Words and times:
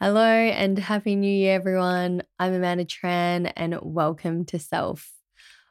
Hello 0.00 0.22
and 0.22 0.78
Happy 0.78 1.16
New 1.16 1.26
Year, 1.26 1.56
everyone. 1.56 2.22
I'm 2.38 2.54
Amanda 2.54 2.84
Tran 2.84 3.52
and 3.56 3.76
welcome 3.82 4.44
to 4.44 4.56
Self. 4.56 5.10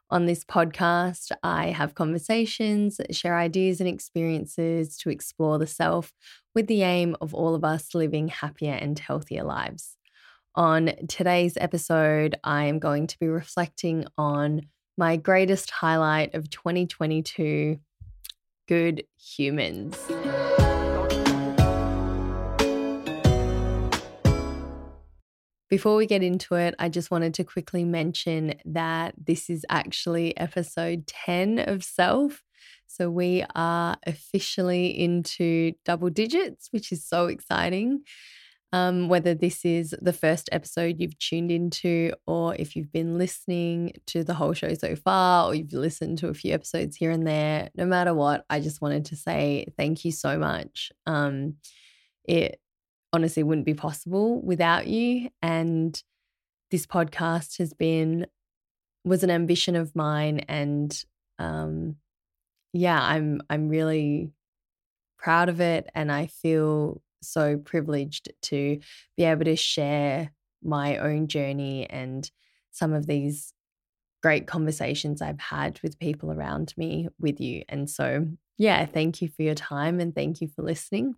On 0.10 0.26
this 0.26 0.44
podcast, 0.44 1.32
I 1.44 1.68
have 1.68 1.96
conversations, 1.96 3.00
share 3.10 3.38
ideas 3.38 3.80
and 3.80 3.88
experiences 3.88 4.98
to 4.98 5.10
explore 5.10 5.58
the 5.58 5.66
self 5.66 6.12
with 6.54 6.68
the 6.68 6.82
aim 6.82 7.16
of 7.22 7.34
all 7.34 7.56
of 7.56 7.64
us 7.64 7.96
living 7.96 8.28
happier 8.28 8.74
and 8.74 9.00
healthier 9.00 9.46
lives. 9.46 9.96
On 10.56 10.92
today's 11.08 11.56
episode, 11.56 12.36
I 12.44 12.66
am 12.66 12.80
going 12.80 13.08
to 13.08 13.20
be 13.20 13.30
reflecting 13.30 14.08
on 14.18 14.64
my 14.98 15.16
greatest 15.16 15.72
highlight 15.72 16.36
of 16.36 16.50
2022 16.50 17.80
good 18.68 19.06
humans. 19.18 19.98
Before 25.70 25.98
we 25.98 26.06
get 26.06 26.24
into 26.24 26.56
it, 26.56 26.76
I 26.80 26.88
just 26.88 27.12
wanted 27.12 27.34
to 27.36 27.44
quickly 27.44 27.84
mention 27.84 28.54
that 28.66 29.16
this 29.18 29.50
is 29.50 29.66
actually 29.70 30.38
episode 30.38 31.08
10 31.08 31.60
of 31.60 31.84
Self. 31.84 32.42
So 32.88 33.10
we 33.10 33.44
are 33.54 33.98
officially 34.06 34.98
into 34.98 35.74
double 35.84 36.10
digits, 36.10 36.70
which 36.72 36.94
is 36.94 37.06
so 37.06 37.28
exciting. 37.28 38.04
Um, 38.74 39.08
whether 39.08 39.34
this 39.34 39.64
is 39.64 39.96
the 40.02 40.14
first 40.14 40.50
episode 40.52 41.00
you've 41.00 41.18
tuned 41.20 41.52
into, 41.52 42.12
or 42.26 42.56
if 42.56 42.76
you've 42.76 42.92
been 42.92 43.18
listening 43.18 43.94
to 44.08 44.24
the 44.24 44.34
whole 44.34 44.54
show 44.54 44.74
so 44.74 44.96
far, 44.96 45.48
or 45.48 45.56
you've 45.56 45.72
listened 45.72 46.18
to 46.20 46.28
a 46.28 46.34
few 46.34 46.54
episodes 46.54 46.98
here 46.98 47.12
and 47.12 47.26
there, 47.26 47.70
no 47.76 47.86
matter 47.86 48.14
what, 48.14 48.46
I 48.50 48.60
just 48.60 48.82
wanted 48.82 49.06
to 49.06 49.16
say 49.16 49.68
thank 49.78 50.04
you 50.04 50.12
so 50.12 50.38
much. 50.38 50.92
Um, 51.06 51.56
it 52.26 52.60
honestly 53.14 53.44
wouldn't 53.44 53.66
be 53.66 53.74
possible 53.74 54.42
without 54.42 54.88
you. 54.88 55.30
And 55.42 56.02
this 56.72 56.86
podcast 56.86 57.58
has 57.60 57.74
been 57.74 58.28
was 59.06 59.24
an 59.24 59.30
ambition 59.30 59.76
of 59.76 59.96
mine, 59.96 60.40
and 60.50 61.06
um, 61.40 61.96
yeah, 62.74 63.02
I'm 63.02 63.42
I'm 63.50 63.70
really 63.70 64.32
proud 65.18 65.50
of 65.50 65.62
it, 65.62 65.90
and 65.96 66.12
I 66.12 66.28
feel 66.28 67.02
so 67.22 67.58
privileged 67.58 68.30
to 68.44 68.80
be 69.16 69.24
able 69.24 69.46
to 69.46 69.56
share 69.56 70.32
my 70.64 70.98
own 70.98 71.28
journey 71.28 71.90
and 71.90 72.30
some 72.72 72.94
of 72.94 73.08
these 73.08 73.54
great 74.22 74.48
conversations 74.48 75.22
I've 75.22 75.40
had 75.40 75.80
with 75.82 76.00
people 76.00 76.32
around 76.32 76.74
me 76.78 77.08
with 77.20 77.40
you. 77.40 77.64
And 77.70 77.90
so, 77.90 78.28
yeah, 78.58 78.86
thank 78.86 79.22
you 79.22 79.30
for 79.30 79.44
your 79.44 79.56
time 79.56 80.00
and 80.00 80.14
thank 80.14 80.42
you 80.42 80.48
for 80.48 80.64
listening. 80.64 81.16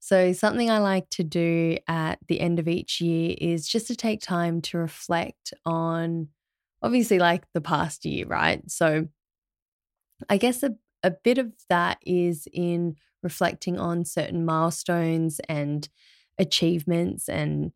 So, 0.00 0.32
something 0.32 0.70
I 0.70 0.78
like 0.78 1.08
to 1.10 1.24
do 1.24 1.76
at 1.86 2.18
the 2.26 2.40
end 2.40 2.58
of 2.58 2.68
each 2.68 3.00
year 3.00 3.36
is 3.38 3.68
just 3.68 3.86
to 3.88 3.96
take 3.96 4.20
time 4.20 4.60
to 4.62 4.78
reflect 4.78 5.52
on 5.64 6.28
obviously 6.82 7.18
like 7.18 7.44
the 7.52 7.60
past 7.60 8.04
year, 8.04 8.26
right? 8.26 8.62
So, 8.70 9.08
I 10.28 10.36
guess 10.38 10.62
a, 10.62 10.74
a 11.02 11.10
bit 11.10 11.38
of 11.38 11.52
that 11.68 11.98
is 12.04 12.48
in 12.52 12.96
reflecting 13.22 13.78
on 13.78 14.04
certain 14.04 14.44
milestones 14.44 15.40
and 15.48 15.88
achievements 16.38 17.28
and 17.28 17.72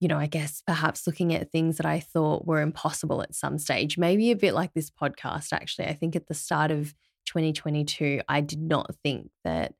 you 0.00 0.08
know, 0.08 0.18
I 0.18 0.26
guess 0.26 0.62
perhaps 0.66 1.06
looking 1.06 1.32
at 1.32 1.50
things 1.50 1.78
that 1.78 1.86
I 1.86 1.98
thought 1.98 2.46
were 2.46 2.60
impossible 2.60 3.22
at 3.22 3.34
some 3.34 3.58
stage, 3.58 3.96
maybe 3.96 4.30
a 4.30 4.36
bit 4.36 4.52
like 4.52 4.74
this 4.74 4.90
podcast, 4.90 5.52
actually. 5.52 5.86
I 5.86 5.94
think 5.94 6.14
at 6.14 6.26
the 6.26 6.34
start 6.34 6.70
of 6.70 6.94
2022, 7.26 8.20
I 8.28 8.42
did 8.42 8.60
not 8.60 8.94
think 9.02 9.30
that 9.44 9.72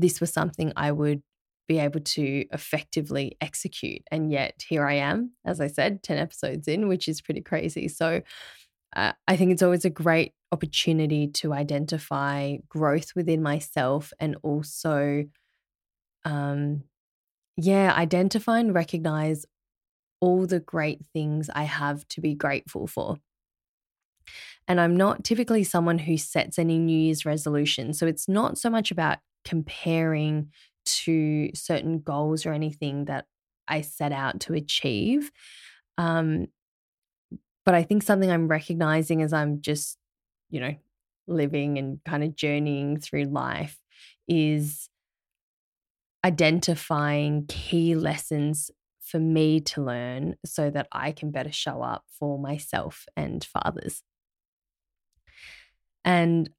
this 0.00 0.20
was 0.20 0.32
something 0.32 0.72
I 0.76 0.92
would 0.92 1.22
be 1.66 1.78
able 1.78 2.00
to 2.00 2.44
effectively 2.52 3.36
execute. 3.40 4.02
And 4.10 4.32
yet 4.32 4.62
here 4.66 4.86
I 4.86 4.94
am, 4.94 5.32
as 5.44 5.60
I 5.60 5.66
said, 5.66 6.02
10 6.02 6.16
episodes 6.16 6.66
in, 6.66 6.88
which 6.88 7.08
is 7.08 7.20
pretty 7.20 7.42
crazy. 7.42 7.88
So 7.88 8.22
uh, 8.96 9.12
I 9.26 9.36
think 9.36 9.52
it's 9.52 9.62
always 9.62 9.84
a 9.84 9.90
great 9.90 10.32
opportunity 10.50 11.28
to 11.28 11.52
identify 11.52 12.56
growth 12.68 13.12
within 13.14 13.42
myself 13.42 14.12
and 14.18 14.36
also, 14.42 15.24
um, 16.24 16.84
yeah, 17.56 17.92
identify 17.94 18.60
and 18.60 18.74
recognize 18.74 19.44
all 20.20 20.46
the 20.46 20.60
great 20.60 21.04
things 21.12 21.50
I 21.54 21.64
have 21.64 22.08
to 22.08 22.20
be 22.20 22.34
grateful 22.34 22.86
for. 22.86 23.18
And 24.66 24.80
I'm 24.80 24.96
not 24.96 25.24
typically 25.24 25.64
someone 25.64 25.98
who 25.98 26.16
sets 26.16 26.58
any 26.58 26.78
New 26.78 26.98
Year's 26.98 27.24
resolutions. 27.24 27.98
So 27.98 28.06
it's 28.06 28.28
not 28.28 28.58
so 28.58 28.68
much 28.68 28.90
about 28.90 29.18
comparing 29.44 30.52
to 30.84 31.50
certain 31.54 32.00
goals 32.00 32.46
or 32.46 32.52
anything 32.52 33.06
that 33.06 33.26
I 33.66 33.82
set 33.82 34.12
out 34.12 34.40
to 34.40 34.54
achieve. 34.54 35.30
Um, 35.98 36.46
but 37.64 37.74
I 37.74 37.82
think 37.82 38.02
something 38.02 38.30
I'm 38.30 38.48
recognizing 38.48 39.22
as 39.22 39.32
I'm 39.32 39.60
just, 39.60 39.98
you 40.48 40.60
know, 40.60 40.74
living 41.26 41.76
and 41.78 42.00
kind 42.04 42.24
of 42.24 42.34
journeying 42.34 43.00
through 43.00 43.24
life 43.24 43.78
is 44.26 44.88
identifying 46.24 47.46
key 47.46 47.94
lessons 47.94 48.70
for 49.00 49.18
me 49.18 49.60
to 49.60 49.82
learn 49.82 50.36
so 50.44 50.70
that 50.70 50.88
I 50.92 51.12
can 51.12 51.30
better 51.30 51.52
show 51.52 51.82
up 51.82 52.04
for 52.18 52.38
myself 52.38 53.06
and 53.16 53.44
for 53.44 53.60
others. 53.64 54.02
And 56.04 56.50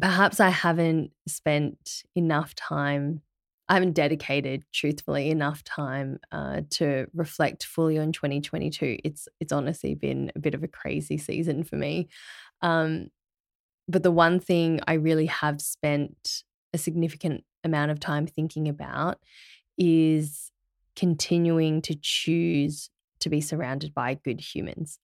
perhaps 0.00 0.40
I 0.40 0.48
haven't 0.48 1.12
spent 1.26 2.02
enough 2.14 2.54
time, 2.54 3.22
I 3.68 3.74
haven't 3.74 3.92
dedicated, 3.92 4.64
truthfully, 4.72 5.30
enough 5.30 5.64
time 5.64 6.18
uh, 6.32 6.62
to 6.70 7.06
reflect 7.14 7.64
fully 7.64 7.98
on 7.98 8.12
2022. 8.12 8.98
It's 9.04 9.28
it's 9.40 9.52
honestly 9.52 9.94
been 9.94 10.30
a 10.36 10.38
bit 10.38 10.54
of 10.54 10.62
a 10.62 10.68
crazy 10.68 11.16
season 11.16 11.64
for 11.64 11.76
me. 11.76 12.08
Um, 12.60 13.08
but 13.88 14.02
the 14.02 14.10
one 14.10 14.40
thing 14.40 14.80
I 14.86 14.94
really 14.94 15.26
have 15.26 15.60
spent 15.60 16.42
a 16.72 16.78
significant 16.78 17.44
amount 17.62 17.90
of 17.90 18.00
time 18.00 18.26
thinking 18.26 18.68
about 18.68 19.18
is 19.78 20.50
continuing 20.96 21.82
to 21.82 21.94
choose 22.00 22.90
to 23.20 23.30
be 23.30 23.40
surrounded 23.40 23.94
by 23.94 24.14
good 24.14 24.40
humans. 24.40 24.98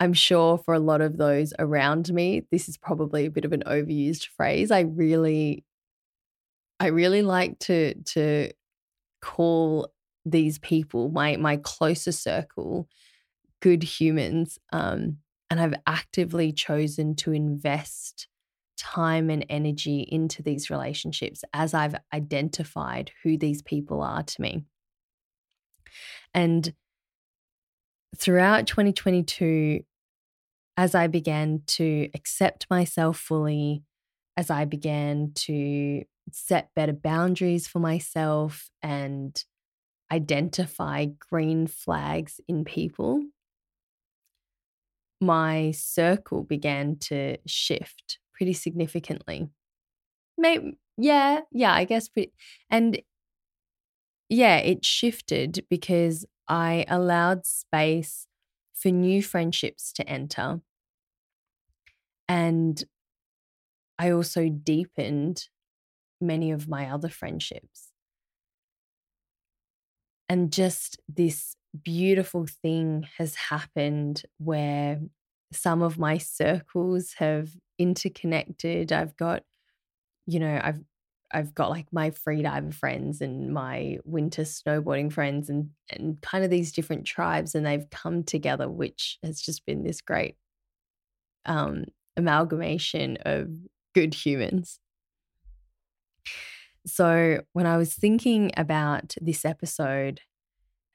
I'm 0.00 0.12
sure 0.12 0.58
for 0.58 0.74
a 0.74 0.78
lot 0.78 1.00
of 1.00 1.16
those 1.16 1.52
around 1.58 2.12
me, 2.12 2.46
this 2.52 2.68
is 2.68 2.76
probably 2.76 3.26
a 3.26 3.30
bit 3.30 3.44
of 3.44 3.52
an 3.52 3.64
overused 3.66 4.26
phrase. 4.26 4.70
I 4.70 4.80
really, 4.80 5.64
I 6.78 6.86
really 6.86 7.22
like 7.22 7.58
to 7.60 7.94
to 7.94 8.50
call 9.20 9.92
these 10.24 10.58
people 10.58 11.08
my 11.10 11.36
my 11.36 11.56
closer 11.56 12.12
circle 12.12 12.88
good 13.60 13.82
humans. 13.82 14.58
Um, 14.72 15.18
and 15.50 15.60
I've 15.60 15.74
actively 15.86 16.52
chosen 16.52 17.16
to 17.16 17.32
invest 17.32 18.28
time 18.76 19.30
and 19.30 19.44
energy 19.48 20.06
into 20.10 20.42
these 20.42 20.70
relationships 20.70 21.42
as 21.52 21.74
I've 21.74 21.96
identified 22.12 23.10
who 23.22 23.36
these 23.36 23.62
people 23.62 24.00
are 24.02 24.22
to 24.22 24.40
me. 24.40 24.64
And 26.34 26.72
throughout 28.16 28.66
2022, 28.66 29.80
as 30.76 30.94
I 30.94 31.06
began 31.06 31.62
to 31.66 32.08
accept 32.14 32.66
myself 32.70 33.18
fully, 33.18 33.82
as 34.36 34.50
I 34.50 34.64
began 34.64 35.32
to 35.34 36.04
set 36.32 36.70
better 36.74 36.92
boundaries 36.92 37.66
for 37.66 37.80
myself 37.80 38.70
and 38.82 39.42
identify 40.12 41.06
green 41.30 41.66
flags 41.66 42.40
in 42.48 42.64
people, 42.64 43.22
my 45.20 45.72
circle 45.72 46.44
began 46.44 46.96
to 46.96 47.36
shift 47.46 48.18
pretty 48.32 48.52
significantly. 48.52 49.48
Maybe, 50.36 50.78
yeah, 50.96 51.40
yeah, 51.50 51.72
I 51.74 51.84
guess. 51.84 52.08
Pretty, 52.08 52.32
and 52.70 53.00
yeah, 54.28 54.58
it 54.58 54.84
shifted 54.84 55.64
because 55.68 56.24
I 56.48 56.84
allowed 56.88 57.46
space 57.46 58.26
for 58.74 58.90
new 58.90 59.22
friendships 59.22 59.92
to 59.94 60.08
enter. 60.08 60.60
And 62.28 62.82
I 63.98 64.10
also 64.10 64.48
deepened 64.48 65.48
many 66.20 66.50
of 66.50 66.68
my 66.68 66.90
other 66.90 67.08
friendships. 67.08 67.92
And 70.28 70.52
just 70.52 71.00
this 71.08 71.56
beautiful 71.84 72.46
thing 72.46 73.08
has 73.16 73.34
happened 73.34 74.22
where 74.38 75.00
some 75.52 75.82
of 75.82 75.98
my 75.98 76.18
circles 76.18 77.14
have 77.14 77.50
interconnected. 77.78 78.92
I've 78.92 79.16
got, 79.16 79.42
you 80.26 80.38
know, 80.40 80.60
I've 80.62 80.82
I've 81.32 81.54
got 81.54 81.70
like 81.70 81.86
my 81.92 82.10
freediver 82.10 82.72
friends 82.72 83.20
and 83.20 83.52
my 83.52 83.98
winter 84.04 84.42
snowboarding 84.42 85.12
friends 85.12 85.50
and 85.50 85.70
and 85.90 86.20
kind 86.22 86.44
of 86.44 86.50
these 86.50 86.72
different 86.72 87.04
tribes 87.04 87.54
and 87.54 87.66
they've 87.66 87.88
come 87.90 88.24
together 88.24 88.68
which 88.68 89.18
has 89.22 89.40
just 89.40 89.66
been 89.66 89.84
this 89.84 90.00
great 90.00 90.36
um 91.44 91.84
amalgamation 92.16 93.16
of 93.24 93.48
good 93.94 94.12
humans. 94.12 94.80
So, 96.86 97.42
when 97.52 97.66
I 97.66 97.76
was 97.76 97.94
thinking 97.94 98.50
about 98.56 99.14
this 99.20 99.44
episode, 99.44 100.20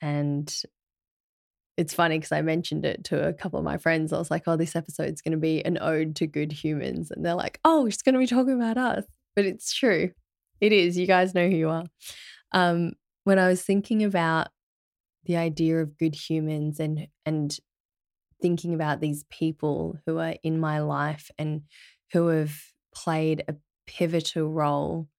and 0.02 0.54
it's 1.78 1.94
funny 1.94 2.18
because 2.18 2.32
I 2.32 2.42
mentioned 2.42 2.86
it 2.86 3.04
to 3.06 3.28
a 3.28 3.34
couple 3.34 3.60
of 3.60 3.66
my 3.66 3.78
friends. 3.78 4.14
I 4.14 4.20
was 4.20 4.30
like, 4.30 4.44
oh, 4.48 4.56
this 4.56 4.76
episode's 4.76 5.22
going 5.22 5.32
to 5.32 5.38
be 5.38 5.66
an 5.66 5.78
ode 5.82 6.16
to 6.18 6.28
good 6.28 6.52
humans. 6.52 7.10
And 7.10 7.26
they're 7.26 7.36
like, 7.36 7.60
oh, 7.66 7.90
she's 7.90 8.02
going 8.02 8.14
to 8.14 8.20
be 8.20 8.28
talking 8.28 8.54
about 8.54 8.78
us. 8.78 9.06
But 9.36 9.46
it's 9.46 9.74
true. 9.74 10.12
It 10.64 10.72
is. 10.72 10.98
You 10.98 11.06
guys 11.08 11.36
know 11.36 11.50
who 11.50 11.58
you 11.58 11.70
are. 11.70 11.84
Um, 12.54 12.94
when 13.26 13.38
I 13.38 13.50
was 13.50 13.62
thinking 13.64 14.02
about 14.02 14.48
the 15.26 15.36
idea 15.36 15.82
of 15.82 15.98
good 15.98 16.16
humans 16.16 16.80
and 16.80 17.10
and 17.26 17.58
thinking 18.42 18.74
about 18.74 19.02
these 19.02 19.26
people 19.30 19.98
who 20.06 20.20
are 20.20 20.36
in 20.42 20.62
my 20.62 20.80
life 20.80 21.30
and 21.38 21.64
who 22.14 22.28
have 22.28 22.58
played 22.96 23.44
a 23.50 23.56
pivotal 23.88 24.54
role 24.54 25.10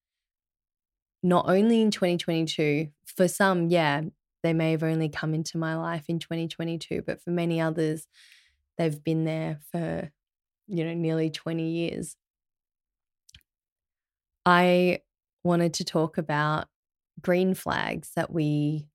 not 1.22 1.46
only 1.46 1.82
in 1.82 1.90
2022 1.90 2.88
for 3.04 3.28
some 3.28 3.68
yeah 3.68 4.02
they 4.42 4.52
may 4.52 4.70
have 4.70 4.82
only 4.82 5.08
come 5.08 5.34
into 5.34 5.58
my 5.58 5.76
life 5.76 6.04
in 6.08 6.18
2022 6.18 7.02
but 7.06 7.22
for 7.22 7.30
many 7.30 7.60
others 7.60 8.06
they've 8.78 9.02
been 9.04 9.24
there 9.24 9.58
for 9.70 10.10
you 10.66 10.84
know 10.84 10.94
nearly 10.94 11.30
20 11.30 11.68
years 11.68 12.16
i 14.46 14.98
wanted 15.44 15.74
to 15.74 15.84
talk 15.84 16.18
about 16.18 16.66
green 17.20 17.54
flags 17.54 18.10
that 18.16 18.32
we 18.32 18.88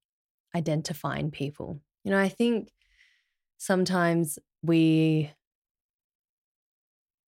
identify 0.55 1.17
in 1.17 1.31
people. 1.31 1.79
You 2.03 2.11
know 2.11 2.19
i 2.19 2.29
think 2.29 2.71
sometimes 3.57 4.39
we 4.63 5.31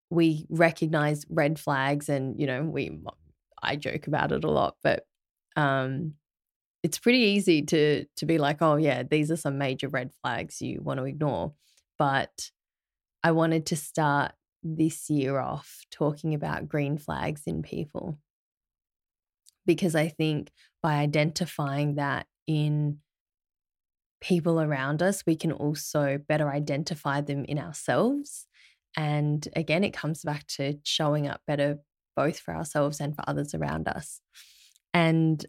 we 0.10 0.46
recognize 0.50 1.26
red 1.30 1.60
flags 1.60 2.10
and 2.10 2.40
you 2.40 2.48
know 2.48 2.64
we 2.64 3.00
i 3.62 3.76
joke 3.76 4.08
about 4.08 4.32
it 4.32 4.44
a 4.44 4.50
lot 4.50 4.76
but 4.84 5.06
um 5.56 6.14
it's 6.84 7.00
pretty 7.00 7.20
easy 7.20 7.62
to 7.62 8.06
to 8.18 8.26
be 8.26 8.38
like 8.38 8.58
oh 8.62 8.76
yeah 8.76 9.04
these 9.04 9.30
are 9.32 9.38
some 9.38 9.58
major 9.58 9.88
red 9.88 10.12
flags 10.22 10.62
you 10.62 10.82
want 10.82 11.00
to 11.00 11.06
ignore. 11.06 11.54
But 12.00 12.50
i 13.24 13.32
wanted 13.32 13.68
to 13.68 13.76
start 13.76 14.34
this 14.64 15.10
year 15.10 15.40
off 15.40 15.86
talking 15.92 16.34
about 16.34 16.68
green 16.70 16.98
flags 16.98 17.44
in 17.46 17.62
people 17.62 18.18
because 19.66 19.96
i 19.96 20.08
think 20.08 20.50
by 20.82 20.96
identifying 20.96 21.96
that 21.96 22.26
in 22.48 23.00
people 24.22 24.62
around 24.62 25.02
us, 25.02 25.24
we 25.26 25.36
can 25.36 25.52
also 25.52 26.20
better 26.30 26.50
identify 26.50 27.20
them 27.20 27.44
in 27.46 27.60
ourselves. 27.60 28.48
And 28.96 29.46
again, 29.56 29.84
it 29.84 29.94
comes 29.94 30.22
back 30.22 30.48
to 30.48 30.76
showing 30.84 31.28
up 31.28 31.42
better 31.48 31.80
both 32.16 32.40
for 32.40 32.56
ourselves 32.56 33.00
and 33.00 33.16
for 33.16 33.24
others 33.28 33.54
around 33.54 33.88
us. 33.88 34.22
And 34.94 35.44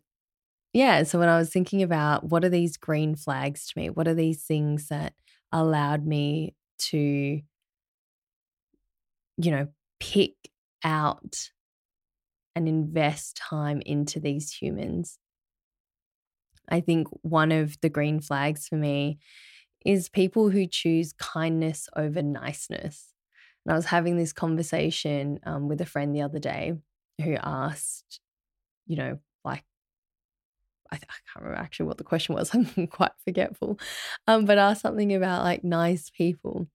yeah, 0.73 1.03
so 1.03 1.19
when 1.19 1.29
I 1.29 1.37
was 1.37 1.50
thinking 1.50 1.82
about 1.82 2.25
what 2.25 2.44
are 2.44 2.49
these 2.49 2.79
green 2.79 3.14
flags 3.14 3.67
to 3.69 3.79
me, 3.79 3.91
what 3.91 4.09
are 4.09 4.14
these 4.14 4.44
things 4.44 4.88
that 4.88 5.12
allowed 5.53 6.06
me 6.06 6.55
to, 6.79 6.99
you 9.37 9.50
know, 9.50 9.69
pick 10.00 10.35
out 10.82 11.50
and 12.54 12.69
invest 12.69 13.37
time 13.37 13.82
into 13.84 14.20
these 14.20 14.52
humans 14.52 15.19
I 16.69 16.81
think 16.81 17.08
one 17.22 17.52
of 17.52 17.81
the 17.81 17.88
green 17.88 18.20
flags 18.20 18.69
for 18.69 18.76
me 18.76 19.19
is 19.84 20.08
people 20.08 20.50
who 20.50 20.66
choose 20.66 21.12
kindness 21.12 21.88
over 21.96 22.22
niceness. 22.22 23.12
And 23.64 23.72
I 23.72 23.76
was 23.76 23.87
having 23.87 24.16
this 24.16 24.32
conversation 24.32 25.40
um, 25.44 25.69
with 25.69 25.81
a 25.81 25.87
friend 25.87 26.14
the 26.14 26.22
other 26.22 26.38
day 26.38 26.75
who 27.22 27.37
asked, 27.37 28.20
you 28.87 28.96
know, 28.96 29.19
like, 29.44 29.64
I, 30.90 30.96
th- 30.96 31.08
I, 31.08 31.14
can't 31.32 31.44
remember 31.44 31.62
actually 31.62 31.87
what 31.87 31.99
the 31.99 32.04
question 32.04 32.34
was. 32.34 32.50
I'm 32.54 32.87
quite 32.87 33.12
forgetful, 33.25 33.78
um, 34.26 34.44
but 34.44 34.58
asked 34.58 34.82
something 34.82 35.12
about 35.14 35.44
like 35.44 35.64
nice 35.64 36.10
people. 36.10 36.69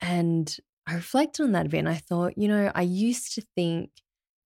And 0.00 0.54
I 0.86 0.94
reflected 0.94 1.44
on 1.44 1.52
that 1.52 1.66
a 1.66 1.68
bit 1.68 1.78
and 1.78 1.88
I 1.88 1.94
thought, 1.94 2.36
you 2.36 2.48
know, 2.48 2.72
I 2.74 2.82
used 2.82 3.34
to 3.34 3.42
think 3.54 3.90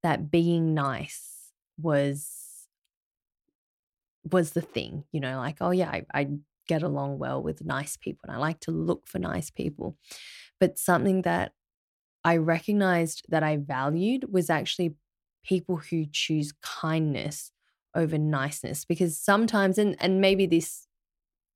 that 0.07 0.31
being 0.31 0.73
nice 0.73 1.51
was 1.77 2.69
was 4.33 4.53
the 4.53 4.61
thing, 4.61 5.03
you 5.11 5.19
know, 5.19 5.37
like, 5.39 5.57
oh, 5.61 5.73
yeah, 5.73 5.91
I, 5.91 6.07
I 6.15 6.29
get 6.69 6.85
along 6.85 7.19
well 7.19 7.43
with 7.43 7.65
nice 7.65 7.97
people 7.97 8.21
and 8.29 8.37
I 8.37 8.39
like 8.39 8.61
to 8.61 8.71
look 8.71 9.09
for 9.09 9.19
nice 9.19 9.51
people. 9.51 9.97
But 10.61 10.79
something 10.79 11.23
that 11.23 11.55
I 12.25 12.37
recognized 12.37 13.27
that 13.31 13.43
I 13.43 13.57
valued 13.57 14.33
was 14.33 14.49
actually 14.49 14.95
people 15.45 15.79
who 15.79 16.07
choose 16.13 16.53
kindness 16.63 17.51
over 17.93 18.17
niceness 18.17 18.85
because 18.85 19.19
sometimes 19.19 19.77
and 19.77 19.97
and 20.01 20.21
maybe 20.21 20.47
this 20.47 20.87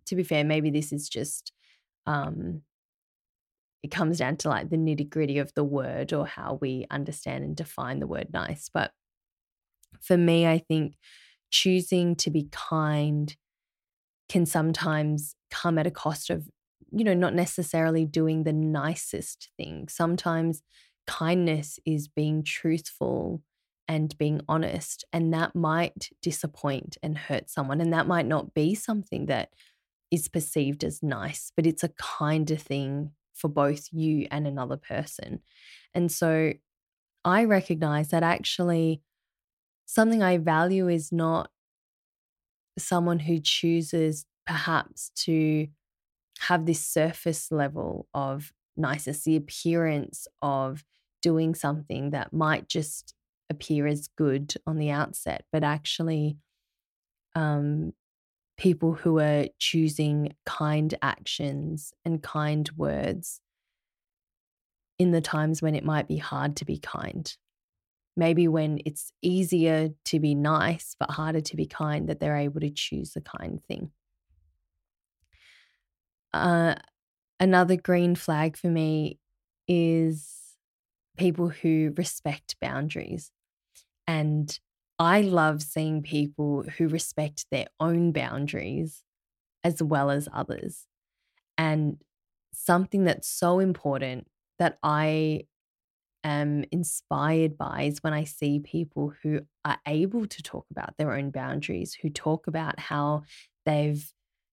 to 0.07 0.17
be 0.17 0.23
fair 0.23 0.45
maybe 0.45 0.71
this 0.71 0.93
is 0.93 1.09
just 1.09 1.53
um 2.07 2.63
it 3.83 3.91
comes 3.91 4.19
down 4.19 4.37
to 4.37 4.49
like 4.49 4.71
the 4.71 4.77
nitty 4.77 5.09
gritty 5.09 5.39
of 5.39 5.53
the 5.55 5.65
word 5.65 6.13
or 6.13 6.27
how 6.27 6.59
we 6.61 6.87
understand 6.91 7.45
and 7.45 7.57
define 7.57 8.01
the 8.01 8.07
word 8.07 8.29
nice 8.33 8.71
but 8.73 8.93
for 10.01 10.17
me 10.17 10.47
i 10.47 10.59
think 10.59 10.95
choosing 11.51 12.15
to 12.17 12.31
be 12.31 12.49
kind 12.51 13.37
can 14.29 14.47
sometimes 14.47 15.35
come 15.51 15.77
at 15.77 15.87
a 15.87 15.91
cost 15.91 16.31
of, 16.31 16.49
you 16.93 17.05
know, 17.05 17.15
not 17.15 17.35
necessarily 17.35 18.05
doing 18.05 18.45
the 18.45 18.53
nicest 18.53 19.51
thing. 19.57 19.89
Sometimes 19.89 20.63
kindness 21.07 21.81
is 21.85 22.07
being 22.07 22.45
truthful 22.45 23.43
and 23.89 24.17
being 24.19 24.41
honest, 24.49 25.05
and 25.13 25.35
that 25.35 25.57
might 25.57 26.11
disappoint 26.23 26.97
and 27.03 27.19
hurt 27.19 27.51
someone. 27.51 27.81
And 27.81 27.93
that 27.93 28.07
might 28.07 28.27
not 28.27 28.55
be 28.55 28.77
something 28.77 29.27
that 29.27 29.51
is 30.13 30.29
perceived 30.29 30.85
as 30.85 31.03
nice, 31.03 31.51
but 31.57 31.67
it's 31.67 31.83
a 31.83 31.89
kinder 31.89 32.57
thing 32.57 33.11
for 33.35 33.49
both 33.49 33.89
you 33.93 34.27
and 34.31 34.47
another 34.47 34.77
person. 34.77 35.41
And 35.95 36.11
so 36.11 36.53
I 37.25 37.45
recognize 37.45 38.09
that 38.09 38.23
actually 38.23 39.03
something 39.87 40.23
I 40.23 40.39
value 40.39 40.89
is 40.89 41.13
not 41.13 41.51
someone 42.79 43.19
who 43.19 43.41
chooses 43.41 44.27
perhaps 44.47 45.11
to 45.15 45.69
have 46.41 46.67
this 46.67 46.85
surface 46.85 47.53
level 47.53 48.09
of 48.15 48.53
niceness, 48.77 49.25
the 49.25 49.37
appearance 49.37 50.27
of 50.41 50.85
doing 51.21 51.55
something 51.55 52.11
that 52.11 52.33
might 52.33 52.69
just 52.69 53.15
appear 53.51 53.87
as 53.87 54.09
good 54.09 54.55
on 54.67 54.77
the 54.79 54.91
outset, 54.91 55.45
but 55.53 55.63
actually, 55.63 56.39
um, 57.35 57.93
people 58.61 58.93
who 58.93 59.19
are 59.19 59.47
choosing 59.59 60.33
kind 60.47 60.95
actions 61.03 61.93
and 62.05 62.23
kind 62.23 62.71
words 62.77 63.41
in 64.99 65.11
the 65.11 65.21
times 65.21 65.61
when 65.61 65.75
it 65.75 65.85
might 65.85 66.07
be 66.07 66.19
hard 66.19 66.55
to 66.55 66.65
be 66.65 66.79
kind 66.79 67.37
maybe 68.21 68.49
when 68.49 68.79
it's 68.85 69.13
easier 69.23 69.89
to 70.05 70.21
be 70.21 70.35
nice 70.35 70.95
but 71.01 71.11
harder 71.11 71.41
to 71.41 71.57
be 71.57 71.67
kind, 71.67 72.09
that 72.09 72.21
they're 72.21 72.37
able 72.37 72.61
to 72.61 72.71
choose 72.71 73.13
the 73.13 73.21
kind 73.21 73.63
thing. 73.65 73.91
Uh, 76.33 76.75
another 77.41 77.77
green 77.77 78.15
flag 78.15 78.59
for 78.59 78.69
me 78.69 79.19
is 79.67 80.57
people 81.17 81.49
who 81.49 81.95
respect 81.97 82.57
boundaries. 82.61 83.33
And 84.07 84.59
I 85.01 85.23
love 85.23 85.63
seeing 85.63 86.03
people 86.03 86.65
who 86.79 86.89
respect 86.89 87.47
their 87.51 87.67
own 87.81 88.13
boundaries 88.13 89.05
as 89.65 89.83
well 89.83 90.11
as 90.11 90.29
others. 90.33 90.87
And 91.59 91.99
something 92.55 93.05
that's 93.05 93.29
so 93.29 93.61
important 93.61 94.29
that 94.59 94.79
I 94.83 95.45
am 96.25 96.65
inspired 96.73 97.59
by 97.59 97.85
is 97.85 98.03
when 98.03 98.15
I 98.15 98.25
see 98.25 98.61
people 98.61 99.15
who 99.23 99.43
are 99.65 99.79
able 99.87 100.27
to 100.27 100.43
talk 100.43 100.67
about 100.71 100.97
their 100.99 101.13
own 101.15 101.31
boundaries, 101.31 101.95
who 101.95 102.11
talk 102.11 102.47
about 102.47 102.79
how 102.81 103.25
they've 103.67 104.13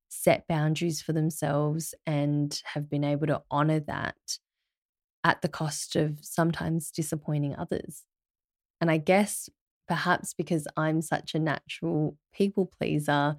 set 0.09 0.47
boundaries 0.47 1.01
for 1.01 1.13
themselves 1.13 1.95
and 2.05 2.61
have 2.73 2.89
been 2.89 3.03
able 3.03 3.27
to 3.27 3.43
honor 3.51 3.79
that 3.81 4.39
at 5.23 5.41
the 5.41 5.49
cost 5.49 5.95
of 5.95 6.19
sometimes 6.23 6.91
disappointing 6.91 7.55
others. 7.55 8.05
And 8.81 8.91
I 8.91 8.97
guess 8.97 9.49
perhaps 9.87 10.33
because 10.33 10.67
I'm 10.77 11.01
such 11.01 11.35
a 11.35 11.39
natural 11.39 12.17
people 12.33 12.65
pleaser, 12.65 13.37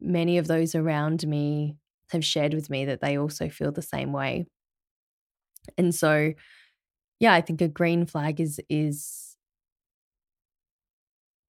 many 0.00 0.38
of 0.38 0.46
those 0.46 0.74
around 0.74 1.26
me 1.26 1.76
have 2.10 2.24
shared 2.24 2.54
with 2.54 2.70
me 2.70 2.84
that 2.86 3.00
they 3.00 3.18
also 3.18 3.48
feel 3.48 3.72
the 3.72 3.82
same 3.82 4.12
way. 4.12 4.46
And 5.76 5.94
so 5.94 6.32
yeah, 7.20 7.34
I 7.34 7.40
think 7.40 7.60
a 7.60 7.68
green 7.68 8.06
flag 8.06 8.40
is 8.40 8.60
is 8.68 9.36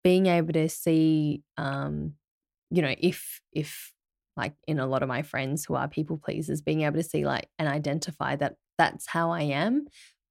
being 0.04 0.26
able 0.26 0.52
to 0.52 0.68
see 0.68 1.42
um 1.56 2.14
you 2.70 2.82
know 2.82 2.94
if 2.98 3.40
if 3.52 3.92
like 4.36 4.54
in 4.66 4.78
a 4.78 4.86
lot 4.86 5.02
of 5.02 5.08
my 5.08 5.22
friends 5.22 5.64
who 5.64 5.74
are 5.74 5.88
people 5.88 6.16
pleasers 6.18 6.60
being 6.62 6.82
able 6.82 6.96
to 6.96 7.02
see 7.02 7.26
like 7.26 7.48
and 7.58 7.68
identify 7.68 8.36
that 8.36 8.54
that's 8.78 9.06
how 9.08 9.30
I 9.32 9.42
am 9.42 9.86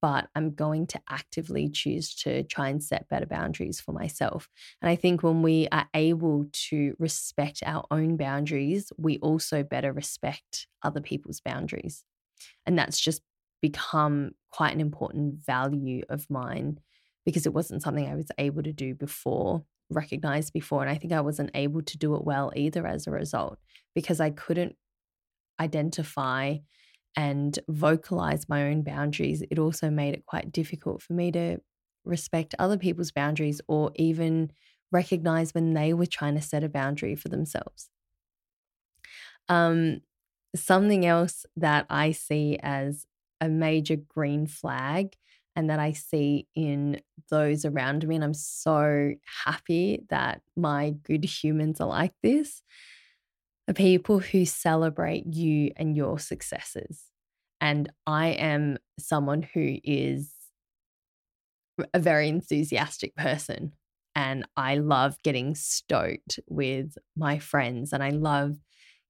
but 0.07 0.29
I'm 0.35 0.51
going 0.51 0.87
to 0.87 1.01
actively 1.09 1.67
choose 1.67 2.15
to 2.19 2.43
try 2.43 2.69
and 2.69 2.81
set 2.81 3.09
better 3.09 3.25
boundaries 3.25 3.81
for 3.81 3.91
myself. 3.91 4.47
And 4.81 4.89
I 4.89 4.95
think 4.95 5.21
when 5.21 5.41
we 5.41 5.67
are 5.69 5.89
able 5.93 6.45
to 6.69 6.95
respect 6.97 7.61
our 7.65 7.83
own 7.91 8.15
boundaries, 8.15 8.93
we 8.97 9.17
also 9.17 9.63
better 9.63 9.91
respect 9.91 10.67
other 10.81 11.01
people's 11.01 11.41
boundaries. 11.41 12.05
And 12.65 12.79
that's 12.79 13.01
just 13.01 13.21
become 13.61 14.31
quite 14.49 14.73
an 14.73 14.79
important 14.79 15.45
value 15.45 16.03
of 16.07 16.25
mine 16.29 16.79
because 17.25 17.45
it 17.45 17.53
wasn't 17.53 17.83
something 17.83 18.07
I 18.07 18.15
was 18.15 18.31
able 18.37 18.63
to 18.63 18.71
do 18.71 18.95
before, 18.95 19.65
recognized 19.89 20.53
before. 20.53 20.83
And 20.83 20.89
I 20.89 20.95
think 20.95 21.11
I 21.11 21.19
wasn't 21.19 21.51
able 21.53 21.81
to 21.81 21.97
do 21.97 22.15
it 22.15 22.23
well 22.23 22.53
either 22.55 22.87
as 22.87 23.07
a 23.07 23.11
result 23.11 23.59
because 23.93 24.21
I 24.21 24.29
couldn't 24.29 24.77
identify 25.59 26.59
and 27.17 27.59
vocalize 27.67 28.47
my 28.47 28.69
own 28.69 28.83
boundaries, 28.83 29.43
it 29.51 29.59
also 29.59 29.89
made 29.89 30.15
it 30.15 30.27
quite 30.27 30.53
difficult 30.53 31.01
for 31.01 31.13
me 31.13 31.33
to 31.33 31.59
respect 32.05 32.55
other 32.59 32.77
people's 32.77 33.11
boundaries 33.11 33.61
or 33.67 33.91
even 33.95 34.51
recognize 34.93 35.53
when 35.53 35.73
they 35.73 35.93
were 35.93 36.05
trying 36.05 36.35
to 36.35 36.41
set 36.41 36.63
a 36.63 36.69
boundary 36.69 37.15
for 37.15 37.29
themselves. 37.29 37.89
Um, 39.49 40.01
something 40.55 41.05
else 41.05 41.45
that 41.55 41.85
I 41.89 42.11
see 42.11 42.59
as 42.61 43.05
a 43.41 43.49
major 43.49 43.95
green 43.95 44.47
flag 44.47 45.15
and 45.55 45.69
that 45.69 45.79
I 45.79 45.93
see 45.93 46.47
in 46.55 47.01
those 47.29 47.65
around 47.65 48.07
me, 48.07 48.15
and 48.15 48.23
I'm 48.23 48.33
so 48.35 49.13
happy 49.45 50.05
that 50.09 50.41
my 50.55 50.91
good 51.03 51.25
humans 51.25 51.81
are 51.81 51.87
like 51.87 52.13
this, 52.21 52.61
are 53.67 53.73
people 53.73 54.19
who 54.19 54.45
celebrate 54.45 55.25
you 55.33 55.71
and 55.75 55.95
your 55.95 56.19
successes. 56.19 57.06
And 57.59 57.91
I 58.05 58.29
am 58.29 58.77
someone 58.99 59.41
who 59.41 59.77
is 59.83 60.33
a 61.93 61.99
very 61.99 62.27
enthusiastic 62.29 63.15
person. 63.15 63.73
And 64.15 64.47
I 64.57 64.75
love 64.75 65.21
getting 65.23 65.53
stoked 65.53 66.39
with 66.47 66.97
my 67.15 67.37
friends 67.37 67.93
and 67.93 68.03
I 68.03 68.09
love 68.09 68.57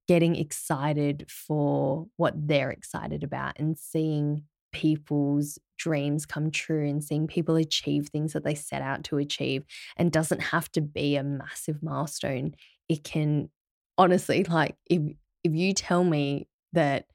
getting 0.06 0.36
excited 0.36 1.26
for 1.30 2.06
what 2.16 2.34
they're 2.36 2.70
excited 2.70 3.22
about 3.22 3.58
and 3.58 3.78
seeing 3.78 4.44
people's 4.72 5.58
dreams 5.78 6.26
come 6.26 6.50
true 6.50 6.86
and 6.86 7.02
seeing 7.02 7.26
people 7.26 7.56
achieve 7.56 8.08
things 8.08 8.32
that 8.32 8.44
they 8.44 8.54
set 8.54 8.82
out 8.82 9.04
to 9.04 9.16
achieve 9.18 9.64
and 9.96 10.12
doesn't 10.12 10.40
have 10.40 10.70
to 10.72 10.80
be 10.80 11.16
a 11.16 11.22
massive 11.22 11.82
milestone 11.82 12.52
it 12.88 13.02
can 13.02 13.48
honestly 13.96 14.44
like 14.44 14.76
if 14.90 15.00
if 15.44 15.54
you 15.54 15.72
tell 15.72 16.04
me 16.04 16.48
that 16.72 17.06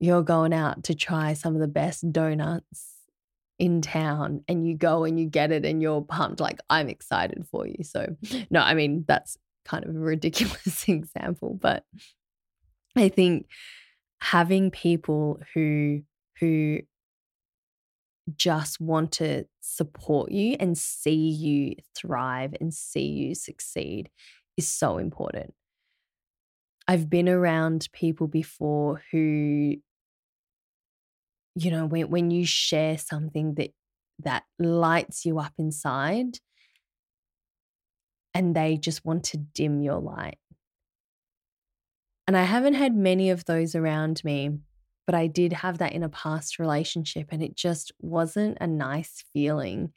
you're 0.00 0.22
going 0.22 0.52
out 0.52 0.84
to 0.84 0.94
try 0.94 1.34
some 1.34 1.54
of 1.54 1.60
the 1.60 1.68
best 1.68 2.10
donuts 2.10 2.94
in 3.58 3.82
town 3.82 4.42
and 4.48 4.66
you 4.66 4.74
go 4.74 5.04
and 5.04 5.20
you 5.20 5.26
get 5.26 5.52
it 5.52 5.66
and 5.66 5.82
you're 5.82 6.00
pumped 6.00 6.40
like 6.40 6.58
I'm 6.70 6.88
excited 6.88 7.46
for 7.50 7.66
you. 7.66 7.84
So 7.84 8.16
no, 8.50 8.60
I 8.60 8.74
mean 8.74 9.04
that's 9.06 9.36
kind 9.66 9.84
of 9.84 9.94
a 9.94 9.98
ridiculous 9.98 10.84
example, 10.88 11.58
but 11.60 11.84
I 12.96 13.10
think 13.10 13.46
having 14.20 14.70
people 14.70 15.40
who 15.54 16.02
who 16.40 16.80
just 18.36 18.80
want 18.80 19.12
to 19.12 19.44
support 19.60 20.30
you 20.30 20.56
and 20.58 20.76
see 20.76 21.28
you 21.30 21.74
thrive 21.94 22.54
and 22.60 22.72
see 22.72 23.06
you 23.06 23.34
succeed 23.34 24.08
is 24.56 24.68
so 24.68 24.98
important. 24.98 25.52
I've 26.88 27.10
been 27.10 27.28
around 27.28 27.88
people 27.92 28.26
before 28.26 29.02
who 29.12 29.76
you 31.54 31.70
know 31.70 31.86
when 31.86 32.10
when 32.10 32.30
you 32.30 32.46
share 32.46 32.98
something 32.98 33.54
that 33.54 33.70
that 34.20 34.44
lights 34.58 35.24
you 35.24 35.38
up 35.38 35.52
inside 35.58 36.38
and 38.34 38.54
they 38.54 38.76
just 38.76 39.04
want 39.04 39.24
to 39.24 39.36
dim 39.38 39.80
your 39.80 40.00
light. 40.00 40.38
And 42.26 42.36
i 42.36 42.44
haven't 42.44 42.74
had 42.74 42.94
many 42.94 43.30
of 43.30 43.44
those 43.44 43.74
around 43.74 44.22
me 44.24 44.50
but 45.06 45.14
i 45.16 45.26
did 45.26 45.52
have 45.52 45.78
that 45.78 45.92
in 45.92 46.04
a 46.04 46.08
past 46.08 46.58
relationship 46.60 47.28
and 47.32 47.42
it 47.42 47.56
just 47.56 47.92
wasn't 48.00 48.56
a 48.60 48.66
nice 48.66 49.24
feeling. 49.32 49.92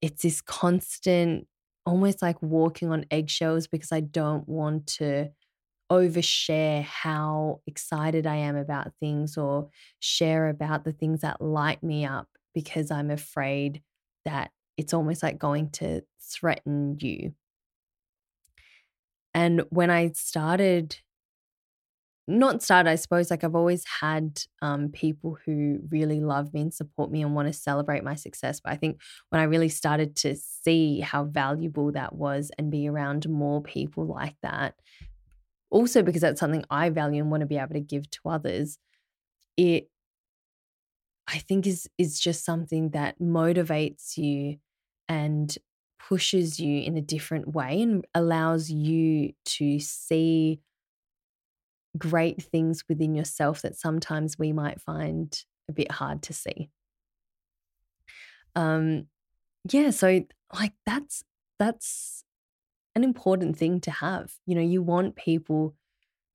It's 0.00 0.22
this 0.22 0.40
constant 0.40 1.46
almost 1.86 2.22
like 2.22 2.40
walking 2.42 2.90
on 2.90 3.04
eggshells 3.10 3.66
because 3.66 3.92
i 3.92 4.00
don't 4.00 4.48
want 4.48 4.86
to 4.86 5.28
overshare 5.90 6.82
how 6.82 7.60
excited 7.66 8.26
I 8.26 8.36
am 8.36 8.56
about 8.56 8.92
things 9.00 9.36
or 9.36 9.70
share 10.00 10.48
about 10.48 10.84
the 10.84 10.92
things 10.92 11.20
that 11.20 11.40
light 11.40 11.82
me 11.82 12.04
up 12.04 12.28
because 12.54 12.90
I'm 12.90 13.10
afraid 13.10 13.82
that 14.24 14.52
it's 14.76 14.94
almost 14.94 15.22
like 15.22 15.38
going 15.38 15.70
to 15.72 16.02
threaten 16.20 16.96
you. 17.00 17.34
And 19.34 19.62
when 19.70 19.90
I 19.90 20.10
started, 20.12 20.96
not 22.26 22.62
started, 22.62 22.88
I 22.88 22.94
suppose, 22.94 23.30
like 23.30 23.44
I've 23.44 23.54
always 23.54 23.84
had 24.00 24.40
um, 24.62 24.88
people 24.90 25.36
who 25.44 25.80
really 25.90 26.20
love 26.20 26.54
me 26.54 26.62
and 26.62 26.72
support 26.72 27.10
me 27.10 27.22
and 27.22 27.34
want 27.34 27.48
to 27.48 27.52
celebrate 27.52 28.02
my 28.02 28.14
success. 28.14 28.60
But 28.60 28.72
I 28.72 28.76
think 28.76 28.98
when 29.28 29.42
I 29.42 29.44
really 29.44 29.68
started 29.68 30.16
to 30.16 30.34
see 30.34 31.00
how 31.00 31.24
valuable 31.24 31.92
that 31.92 32.14
was 32.14 32.50
and 32.56 32.70
be 32.70 32.88
around 32.88 33.28
more 33.28 33.62
people 33.62 34.06
like 34.06 34.36
that, 34.42 34.74
also 35.74 36.02
because 36.02 36.22
that's 36.22 36.40
something 36.40 36.64
I 36.70 36.90
value 36.90 37.22
and 37.22 37.30
want 37.32 37.42
to 37.42 37.48
be 37.48 37.58
able 37.58 37.74
to 37.74 37.80
give 37.82 38.10
to 38.12 38.20
others, 38.30 38.78
it 39.56 39.90
I 41.26 41.38
think 41.38 41.66
is 41.66 41.88
is 41.98 42.20
just 42.20 42.44
something 42.44 42.90
that 42.90 43.18
motivates 43.18 44.16
you 44.16 44.58
and 45.08 45.56
pushes 45.98 46.60
you 46.60 46.82
in 46.82 46.96
a 46.96 47.02
different 47.02 47.48
way 47.54 47.80
and 47.80 48.06
allows 48.14 48.70
you 48.70 49.32
to 49.46 49.80
see 49.80 50.60
great 51.96 52.42
things 52.42 52.84
within 52.88 53.14
yourself 53.14 53.62
that 53.62 53.76
sometimes 53.76 54.38
we 54.38 54.52
might 54.52 54.80
find 54.80 55.44
a 55.68 55.72
bit 55.72 55.90
hard 55.92 56.22
to 56.22 56.32
see. 56.32 56.70
Um 58.54 59.08
yeah, 59.70 59.90
so 59.90 60.24
like 60.54 60.74
that's 60.86 61.24
that's 61.58 62.23
an 62.94 63.04
important 63.04 63.56
thing 63.56 63.80
to 63.82 63.90
have. 63.90 64.32
You 64.46 64.54
know, 64.54 64.62
you 64.62 64.82
want 64.82 65.16
people 65.16 65.74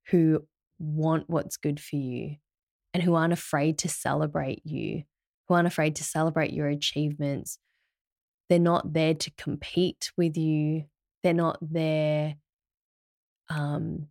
who 0.08 0.46
want 0.78 1.28
what's 1.28 1.56
good 1.56 1.80
for 1.80 1.96
you 1.96 2.36
and 2.92 3.02
who 3.02 3.14
aren't 3.14 3.32
afraid 3.32 3.78
to 3.78 3.88
celebrate 3.88 4.62
you, 4.64 5.04
who 5.46 5.54
aren't 5.54 5.66
afraid 5.66 5.96
to 5.96 6.04
celebrate 6.04 6.52
your 6.52 6.68
achievements. 6.68 7.58
They're 8.48 8.58
not 8.58 8.92
there 8.92 9.14
to 9.14 9.30
compete 9.36 10.10
with 10.16 10.36
you. 10.36 10.84
They're 11.22 11.34
not 11.34 11.58
there, 11.60 12.36
um, 13.48 14.08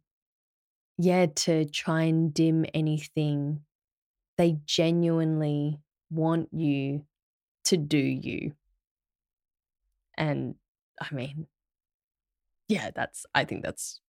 yeah, 0.97 1.25
to 1.25 1.65
try 1.65 2.03
and 2.03 2.33
dim 2.33 2.65
anything. 2.73 3.61
They 4.37 4.57
genuinely 4.65 5.79
want 6.09 6.49
you 6.53 7.03
to 7.65 7.77
do 7.77 7.97
you. 7.97 8.53
And 10.17 10.55
I 11.01 11.13
mean, 11.13 11.47
yeah, 12.69 12.91
that's, 12.95 13.25
I 13.35 13.43
think 13.43 13.63
that's 13.63 13.99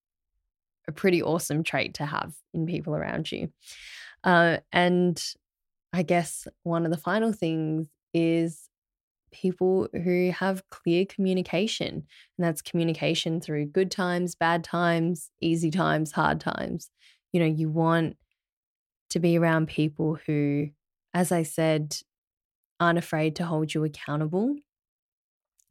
a 0.87 0.93
pretty 0.93 1.23
awesome 1.23 1.64
trait 1.64 1.95
to 1.95 2.07
have 2.07 2.35
in 2.55 2.67
people 2.67 2.95
around 2.95 3.33
you. 3.33 3.49
Uh, 4.23 4.59
and 4.73 5.21
I 5.93 6.02
guess 6.02 6.47
one 6.62 6.85
of 6.85 6.93
the 6.93 6.97
final 6.97 7.33
things 7.33 7.88
is 8.14 8.69
people 9.33 9.88
who 9.93 10.31
have 10.31 10.69
clear 10.71 11.07
communication. 11.07 11.95
And 11.95 12.05
that's 12.38 12.62
communication 12.62 13.40
through 13.40 13.67
good 13.67 13.90
times, 13.90 14.35
bad 14.35 14.62
times, 14.62 15.31
easy 15.40 15.71
times, 15.71 16.12
hard 16.12 16.40
times. 16.40 16.90
You 17.33 17.40
know, 17.40 17.47
you 17.47 17.69
want 17.69 18.17
to 19.11 19.21
be 19.21 19.38
around 19.38 19.69
people 19.69 20.19
who, 20.26 20.69
as 21.14 21.33
I 21.33 21.45
said, 21.45 21.97
aren't 22.79 22.99
afraid 22.99 23.37
to 23.37 23.45
hold 23.45 23.73
you 23.73 23.85
accountable. 23.85 24.57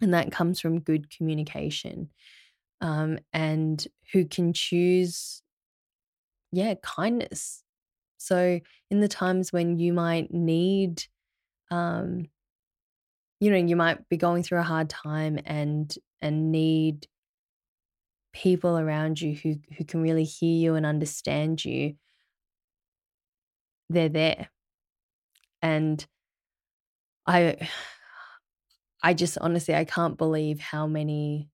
And 0.02 0.14
that 0.14 0.32
comes 0.32 0.60
from 0.60 0.80
good 0.80 1.10
communication 1.10 2.10
um, 2.82 3.20
and 3.34 3.86
who 4.12 4.26
can 4.26 4.54
choose, 4.54 5.42
yeah, 6.52 6.76
kindness. 6.82 7.64
So, 8.18 8.60
in 8.90 9.00
the 9.02 9.08
times 9.08 9.54
when 9.54 9.78
you 9.78 9.94
might 9.94 10.34
need, 10.34 11.04
um, 11.72 12.28
you 13.40 13.52
know, 13.52 13.58
you 13.58 13.76
might 13.76 14.08
be 14.10 14.18
going 14.18 14.44
through 14.44 14.60
a 14.60 14.64
hard 14.64 14.90
time 14.90 15.40
and 15.46 15.94
and 16.22 16.52
need 16.52 17.08
people 18.34 18.78
around 18.78 19.20
you 19.20 19.36
who 19.36 19.56
who 19.78 19.84
can 19.84 20.02
really 20.02 20.24
hear 20.24 20.56
you 20.56 20.76
and 20.76 20.86
understand 20.86 21.64
you. 21.64 21.96
They're 23.90 24.10
there, 24.10 24.50
and 25.62 26.06
I, 27.26 27.70
I 29.04 29.14
just 29.14 29.38
honestly 29.38 29.76
I 29.76 29.86
can't 29.86 30.18
believe 30.18 30.60
how 30.60 30.88
many 30.88 31.50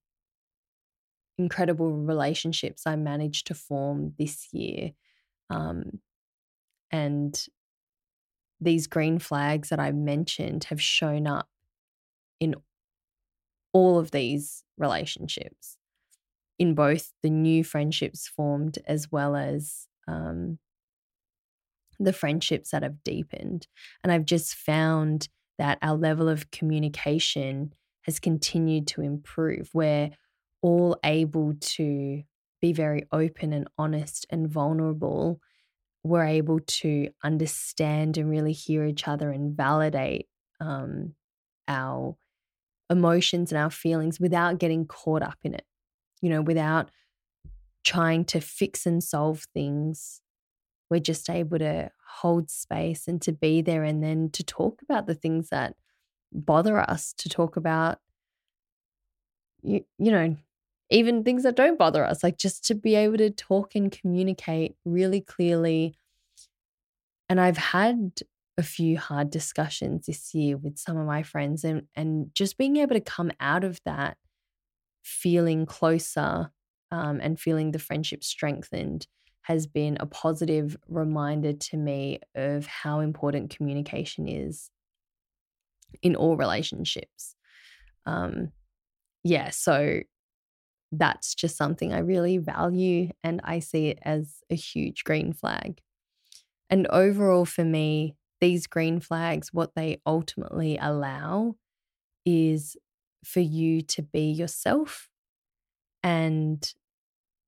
incredible 1.37 1.91
relationships 1.91 2.83
I 2.85 2.95
managed 2.95 3.47
to 3.47 3.53
form 3.53 4.13
this 4.17 4.47
year. 4.51 4.91
Um, 5.49 5.99
and 6.91 7.45
these 8.61 8.87
green 8.87 9.19
flags 9.19 9.69
that 9.69 9.79
I 9.79 9.91
mentioned 9.91 10.65
have 10.65 10.81
shown 10.81 11.27
up 11.27 11.49
in 12.39 12.55
all 13.73 13.99
of 13.99 14.11
these 14.11 14.63
relationships, 14.77 15.77
in 16.57 16.73
both 16.73 17.11
the 17.21 17.29
new 17.29 17.63
friendships 17.63 18.27
formed 18.27 18.79
as 18.87 19.11
well 19.11 19.35
as 19.35 19.87
um, 20.07 20.57
the 21.99 22.13
friendships 22.13 22.71
that 22.71 22.83
have 22.83 23.03
deepened. 23.03 23.67
And 24.03 24.11
I've 24.11 24.25
just 24.25 24.55
found 24.55 25.27
that 25.57 25.77
our 25.81 25.95
level 25.95 26.29
of 26.29 26.51
communication 26.51 27.73
has 28.03 28.19
continued 28.19 28.87
to 28.87 29.01
improve. 29.01 29.69
We're 29.73 30.11
all 30.65 30.97
able 31.03 31.53
to 31.59 32.23
be 32.59 32.73
very 32.73 33.05
open 33.11 33.53
and 33.53 33.67
honest 33.77 34.25
and 34.31 34.49
vulnerable. 34.49 35.39
We're 36.03 36.25
able 36.25 36.59
to 36.59 37.09
understand 37.23 38.17
and 38.17 38.31
really 38.31 38.51
hear 38.51 38.83
each 38.83 39.07
other 39.07 39.29
and 39.29 39.55
validate 39.55 40.27
um, 40.59 41.13
our 41.67 42.15
emotions 42.89 43.51
and 43.51 43.61
our 43.61 43.69
feelings 43.69 44.19
without 44.19 44.57
getting 44.57 44.87
caught 44.87 45.21
up 45.21 45.37
in 45.43 45.53
it, 45.53 45.65
you 46.19 46.31
know, 46.31 46.41
without 46.41 46.89
trying 47.83 48.25
to 48.25 48.41
fix 48.41 48.87
and 48.87 49.03
solve 49.03 49.45
things. 49.53 50.19
We're 50.89 50.99
just 50.99 51.29
able 51.29 51.59
to 51.59 51.91
hold 52.21 52.49
space 52.49 53.07
and 53.07 53.21
to 53.21 53.31
be 53.31 53.61
there 53.61 53.83
and 53.83 54.03
then 54.03 54.31
to 54.31 54.43
talk 54.43 54.81
about 54.81 55.05
the 55.05 55.13
things 55.13 55.49
that 55.49 55.75
bother 56.31 56.79
us, 56.79 57.13
to 57.19 57.29
talk 57.29 57.55
about, 57.55 57.99
you, 59.61 59.85
you 59.99 60.09
know, 60.11 60.35
even 60.89 61.23
things 61.23 61.43
that 61.43 61.55
don't 61.55 61.79
bother 61.79 62.05
us, 62.05 62.23
like 62.23 62.37
just 62.37 62.65
to 62.65 62.75
be 62.75 62.95
able 62.95 63.17
to 63.17 63.29
talk 63.29 63.75
and 63.75 63.91
communicate 63.91 64.75
really 64.85 65.21
clearly. 65.21 65.95
And 67.27 67.41
I've 67.41 67.57
had 67.57 68.19
a 68.57 68.63
few 68.63 68.97
hard 68.97 69.29
discussions 69.29 70.05
this 70.05 70.33
year 70.33 70.57
with 70.57 70.77
some 70.77 70.97
of 70.97 71.05
my 71.05 71.23
friends 71.23 71.63
and 71.63 71.87
and 71.95 72.33
just 72.33 72.57
being 72.57 72.77
able 72.77 72.95
to 72.95 73.01
come 73.01 73.31
out 73.39 73.63
of 73.63 73.81
that 73.85 74.17
feeling 75.03 75.65
closer 75.65 76.51
um, 76.91 77.19
and 77.21 77.39
feeling 77.39 77.71
the 77.71 77.79
friendship 77.79 78.23
strengthened 78.23 79.07
has 79.41 79.67
been 79.67 79.97
a 79.99 80.05
positive 80.05 80.75
reminder 80.87 81.53
to 81.53 81.77
me 81.77 82.19
of 82.33 82.65
how 82.65 82.99
important 82.99 83.55
communication 83.55 84.27
is 84.27 84.71
in 86.01 86.15
all 86.15 86.35
relationships. 86.35 87.35
Um, 88.05 88.51
yeah, 89.23 89.51
so 89.51 90.01
that's 90.97 91.35
just 91.35 91.57
something 91.57 91.93
I 91.93 91.99
really 91.99 92.37
value 92.37 93.09
and 93.23 93.41
I 93.43 93.59
see 93.59 93.87
it 93.87 93.99
as 94.03 94.41
a 94.49 94.55
huge 94.55 95.03
green 95.03 95.33
flag. 95.33 95.81
And 96.69 96.87
overall, 96.87 97.45
for 97.45 97.63
me, 97.63 98.15
these 98.41 98.67
green 98.67 98.99
flags, 98.99 99.53
what 99.53 99.75
they 99.75 100.01
ultimately 100.05 100.77
allow 100.79 101.55
is 102.25 102.75
for 103.23 103.39
you 103.39 103.81
to 103.81 104.01
be 104.01 104.31
yourself 104.31 105.09
and 106.03 106.73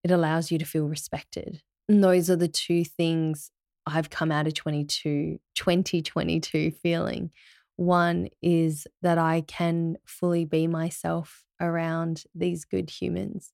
it 0.04 0.12
allows 0.12 0.52
you 0.52 0.58
to 0.58 0.66
feel 0.66 0.88
respected. 0.88 1.62
And 1.90 2.04
those 2.04 2.30
are 2.30 2.36
the 2.36 2.48
two 2.48 2.84
things 2.84 3.52
I've 3.86 4.10
come 4.10 4.32
out 4.32 4.48
of 4.48 4.54
22, 4.54 5.40
2022 5.56 6.72
feeling. 6.72 7.32
One 7.76 8.30
is 8.42 8.88
that 9.02 9.18
I 9.18 9.42
can 9.42 9.98
fully 10.06 10.46
be 10.46 10.68
myself 10.68 11.44
around 11.60 12.24
these 12.36 12.66
good 12.66 12.90
humans. 12.90 13.54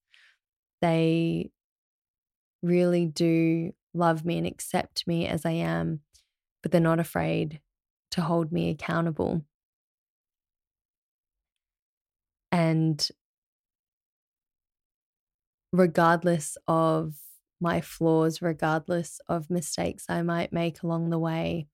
They 0.82 1.52
really 2.62 3.06
do 3.06 3.74
love 3.94 4.26
me 4.26 4.38
and 4.38 4.48
accept 4.48 5.06
me 5.06 5.28
as 5.28 5.46
I 5.46 5.52
am 5.52 6.02
but 6.64 6.72
they're 6.72 6.82
not 6.82 7.00
afraid 7.00 7.62
to 8.12 8.22
hold 8.22 8.52
me 8.52 8.70
accountable. 8.70 9.46
And 12.52 13.10
regardless 15.72 16.58
of 16.68 17.16
my 17.60 17.82
flaws, 17.82 18.42
regardless 18.42 19.20
of 19.28 19.50
mistakes 19.50 20.06
I 20.10 20.22
might 20.22 20.54
make 20.54 20.84
along 20.84 21.10
the 21.10 21.20
way, 21.20 21.68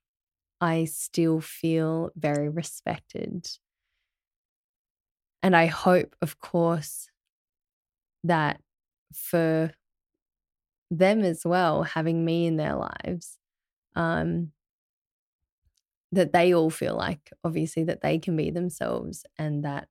I 0.62 0.86
still 0.86 1.42
feel 1.42 2.12
very 2.15 2.50
respected. 2.50 3.48
And 5.41 5.56
I 5.56 5.67
hope, 5.67 6.15
of 6.21 6.39
course, 6.39 7.10
that 8.23 8.62
for 9.13 9.71
them 10.91 11.21
as 11.23 11.45
well, 11.45 11.84
having 11.84 12.25
me 12.25 12.45
in 12.45 12.58
their 12.58 12.75
lives, 12.75 13.38
um, 13.95 14.52
that 16.12 16.34
they 16.34 16.54
all 16.54 16.69
feel 16.69 16.95
like 16.95 17.32
obviously 17.43 17.84
that 17.84 18.02
they 18.02 18.17
can 18.17 18.36
be 18.36 18.49
themselves 18.49 19.25
and 19.38 19.63
that 19.63 19.88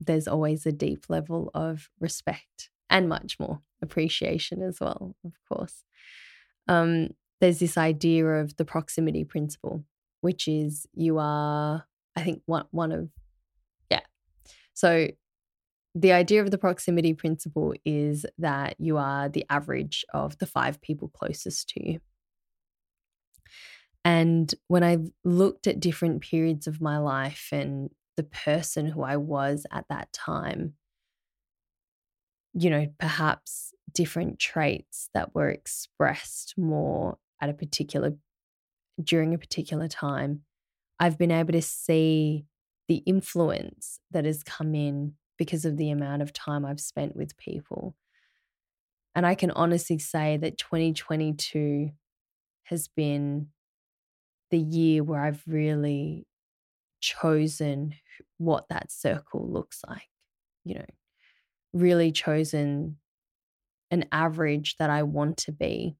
there's 0.00 0.28
always 0.28 0.66
a 0.66 0.72
deep 0.72 1.06
level 1.08 1.50
of 1.54 1.88
respect 2.00 2.70
and 2.90 3.08
much 3.08 3.38
more 3.38 3.60
appreciation 3.82 4.62
as 4.62 4.80
well 4.80 5.14
of 5.24 5.32
course. 5.50 5.84
Um, 6.68 7.10
there's 7.40 7.58
this 7.58 7.76
idea 7.76 8.26
of 8.26 8.56
the 8.56 8.64
proximity 8.64 9.24
principle 9.24 9.84
which 10.22 10.48
is 10.48 10.86
you 10.94 11.18
are 11.18 11.84
i 12.16 12.22
think 12.22 12.42
one, 12.46 12.64
one 12.70 12.92
of 12.92 13.10
so 14.74 15.08
the 15.94 16.12
idea 16.12 16.42
of 16.42 16.50
the 16.50 16.58
proximity 16.58 17.14
principle 17.14 17.72
is 17.84 18.26
that 18.38 18.74
you 18.78 18.96
are 18.96 19.28
the 19.28 19.46
average 19.48 20.04
of 20.12 20.36
the 20.38 20.46
five 20.46 20.80
people 20.82 21.08
closest 21.08 21.68
to 21.70 21.88
you. 21.88 22.00
And 24.04 24.52
when 24.68 24.82
I've 24.82 25.08
looked 25.24 25.66
at 25.66 25.80
different 25.80 26.20
periods 26.20 26.66
of 26.66 26.80
my 26.80 26.98
life 26.98 27.48
and 27.52 27.90
the 28.16 28.24
person 28.24 28.86
who 28.86 29.02
I 29.02 29.16
was 29.16 29.66
at 29.72 29.86
that 29.88 30.12
time, 30.12 30.74
you 32.52 32.70
know, 32.70 32.86
perhaps 32.98 33.72
different 33.92 34.38
traits 34.38 35.08
that 35.14 35.34
were 35.34 35.48
expressed 35.48 36.54
more 36.58 37.18
at 37.40 37.48
a 37.48 37.54
particular 37.54 38.14
during 39.02 39.34
a 39.34 39.38
particular 39.38 39.88
time, 39.88 40.42
I've 41.00 41.18
been 41.18 41.32
able 41.32 41.52
to 41.52 41.62
see 41.62 42.44
the 42.88 42.96
influence 43.06 44.00
that 44.10 44.24
has 44.24 44.42
come 44.42 44.74
in 44.74 45.14
because 45.38 45.64
of 45.64 45.76
the 45.76 45.90
amount 45.90 46.22
of 46.22 46.32
time 46.32 46.64
I've 46.64 46.80
spent 46.80 47.16
with 47.16 47.36
people. 47.36 47.94
And 49.14 49.26
I 49.26 49.34
can 49.34 49.50
honestly 49.52 49.98
say 49.98 50.36
that 50.38 50.58
2022 50.58 51.90
has 52.64 52.88
been 52.88 53.48
the 54.50 54.58
year 54.58 55.02
where 55.02 55.20
I've 55.20 55.42
really 55.46 56.26
chosen 57.00 57.94
what 58.38 58.68
that 58.68 58.90
circle 58.90 59.48
looks 59.50 59.82
like, 59.88 60.08
you 60.64 60.74
know, 60.74 60.84
really 61.72 62.12
chosen 62.12 62.96
an 63.90 64.04
average 64.10 64.76
that 64.78 64.90
I 64.90 65.02
want 65.02 65.36
to 65.38 65.52
be 65.52 65.96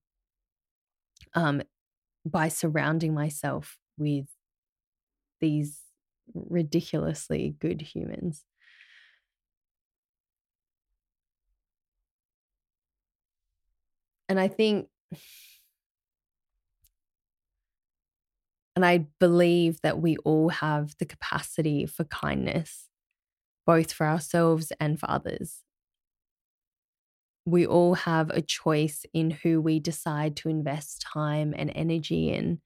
um, 1.34 1.62
by 2.24 2.48
surrounding 2.48 3.14
myself 3.14 3.78
with 3.98 4.26
these 5.40 5.83
ridiculously 6.32 7.56
good 7.60 7.82
humans. 7.82 8.44
And 14.28 14.40
I 14.40 14.48
think 14.48 14.88
And 18.76 18.84
I 18.84 19.06
believe 19.20 19.80
that 19.82 20.00
we 20.00 20.16
all 20.18 20.48
have 20.48 20.96
the 20.98 21.04
capacity 21.04 21.87
for 21.87 22.04
kindness, 22.04 22.88
both 23.66 23.92
for 23.92 24.06
ourselves 24.06 24.72
and 24.80 24.98
for 24.98 25.08
others. 25.08 25.62
We 27.46 27.66
all 27.66 27.94
have 27.94 28.30
a 28.30 28.40
choice 28.40 29.04
in 29.12 29.30
who 29.30 29.60
we 29.60 29.78
decide 29.78 30.34
to 30.38 30.48
invest 30.48 31.02
time 31.02 31.54
and 31.56 31.70
energy 31.74 32.30
in. 32.30 32.60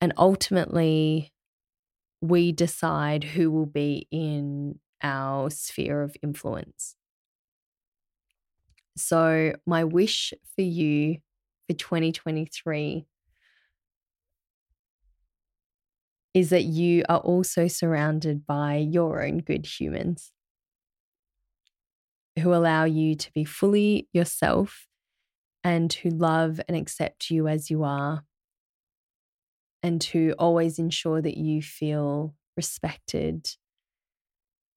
And 0.00 0.12
ultimately, 0.16 1.32
we 2.20 2.52
decide 2.52 3.24
who 3.24 3.50
will 3.50 3.66
be 3.66 4.06
in 4.10 4.78
our 5.02 5.50
sphere 5.50 6.02
of 6.02 6.16
influence. 6.22 6.96
So, 8.96 9.54
my 9.66 9.84
wish 9.84 10.34
for 10.54 10.62
you 10.62 11.18
for 11.68 11.74
2023 11.74 13.06
is 16.34 16.50
that 16.50 16.64
you 16.64 17.02
are 17.08 17.18
also 17.18 17.66
surrounded 17.66 18.46
by 18.46 18.76
your 18.76 19.24
own 19.24 19.38
good 19.38 19.66
humans 19.66 20.32
who 22.38 22.54
allow 22.54 22.84
you 22.84 23.14
to 23.14 23.32
be 23.32 23.44
fully 23.44 24.08
yourself 24.12 24.86
and 25.64 25.92
who 25.92 26.10
love 26.10 26.60
and 26.68 26.76
accept 26.76 27.30
you 27.30 27.48
as 27.48 27.70
you 27.70 27.82
are 27.82 28.24
and 29.82 30.00
to 30.00 30.34
always 30.38 30.78
ensure 30.78 31.20
that 31.22 31.36
you 31.36 31.62
feel 31.62 32.34
respected 32.56 33.48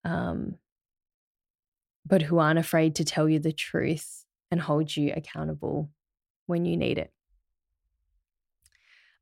um, 0.04 0.58
but 2.06 2.22
who 2.24 2.40
aren't 2.40 2.60
afraid 2.60 2.96
to 2.96 3.06
tell 3.06 3.30
you 3.30 3.40
the 3.40 3.52
truth 3.54 4.26
and 4.52 4.62
hold 4.62 4.96
you 4.96 5.14
accountable 5.16 5.90
when 6.48 6.66
you 6.66 6.78
need 6.78 6.98
it 6.98 7.14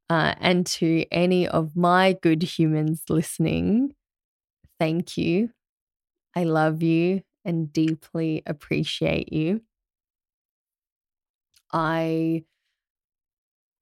Uh, 0.09 0.35
and 0.39 0.65
to 0.65 1.05
any 1.11 1.47
of 1.47 1.75
my 1.75 2.17
good 2.21 2.43
humans 2.43 3.03
listening, 3.09 3.95
thank 4.79 5.17
you. 5.17 5.51
I 6.35 6.45
love 6.45 6.83
you 6.83 7.23
and 7.45 7.71
deeply 7.73 8.43
appreciate 8.45 9.33
you. 9.33 9.61
I 11.73 12.45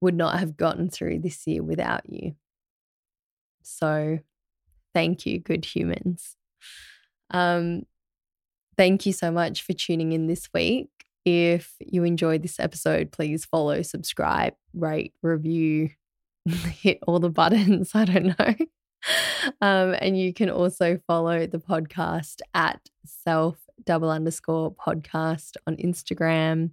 would 0.02 0.16
not 0.16 0.40
have 0.40 0.58
gotten 0.58 0.90
through 0.90 1.20
this 1.20 1.46
year 1.46 1.64
without 1.64 2.10
you. 2.10 2.36
So, 3.62 4.20
thank 4.94 5.26
you, 5.26 5.40
good 5.40 5.66
humans. 5.66 6.36
Um, 7.32 7.84
thank 8.78 9.06
you 9.06 9.14
so 9.14 9.32
much 9.32 9.62
for 9.62 9.74
tuning 9.74 10.14
in 10.14 10.28
this 10.28 10.50
week. 10.54 10.90
If 11.26 11.76
you 11.80 12.04
enjoyed 12.04 12.42
this 12.42 12.60
episode, 12.60 13.12
please 13.12 13.46
follow, 13.46 13.82
subscribe, 13.82 14.54
rate, 14.74 15.14
review, 15.22 15.90
hit 16.48 17.00
all 17.06 17.20
the 17.20 17.30
buttons. 17.30 17.92
I 17.96 18.06
don't 18.06 18.40
know. 18.40 18.56
Um, 19.62 19.96
and 20.00 20.18
you 20.18 20.34
can 20.34 20.50
also 20.50 21.00
follow 21.08 21.46
the 21.48 21.60
podcast 21.60 22.42
at 22.54 22.82
self 23.06 23.58
double 23.86 24.10
underscore 24.10 24.74
podcast 24.74 25.56
on 25.68 25.76
Instagram. 25.78 26.72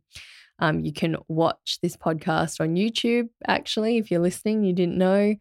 Um, 0.58 0.80
you 0.80 0.92
can 0.92 1.16
watch 1.28 1.78
this 1.82 1.96
podcast 1.96 2.60
on 2.60 2.76
YouTube, 2.76 3.28
actually, 3.46 3.98
if 3.98 4.10
you're 4.10 4.20
listening, 4.20 4.64
you 4.64 4.72
didn't 4.72 4.96
know. 4.96 5.34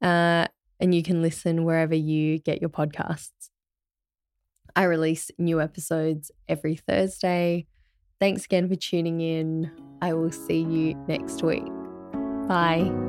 Uh, 0.00 0.46
and 0.80 0.94
you 0.94 1.02
can 1.02 1.22
listen 1.22 1.64
wherever 1.64 1.94
you 1.94 2.38
get 2.38 2.60
your 2.60 2.70
podcasts. 2.70 3.50
I 4.74 4.84
release 4.84 5.30
new 5.38 5.60
episodes 5.60 6.30
every 6.48 6.76
Thursday. 6.76 7.66
Thanks 8.20 8.44
again 8.44 8.68
for 8.68 8.76
tuning 8.76 9.20
in. 9.20 9.70
I 10.02 10.12
will 10.12 10.32
see 10.32 10.60
you 10.60 10.94
next 11.08 11.42
week. 11.42 11.64
Bye. 12.46 13.05